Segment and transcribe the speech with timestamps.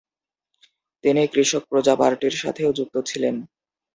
[1.03, 3.35] তিনি কৃষক প্রজা পার্টির সাথেও যুক্ত ছিলেন।